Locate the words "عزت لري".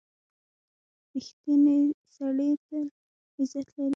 3.39-3.89